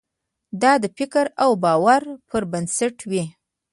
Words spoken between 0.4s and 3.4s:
دا د فکر او باور پر بنسټ وي.